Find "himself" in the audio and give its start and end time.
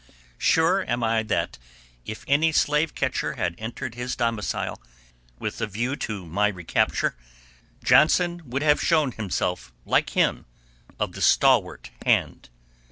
9.11-9.71